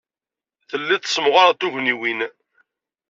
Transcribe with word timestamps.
Telliḍ 0.69 0.99
tessemɣareḍ 1.01 1.55
tugniwin. 1.57 2.19